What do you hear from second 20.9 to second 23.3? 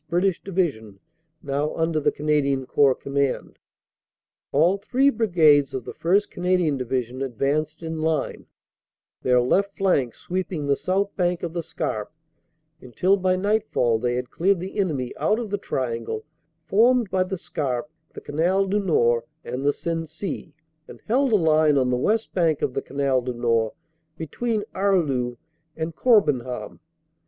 held a line on the west bank of the Canal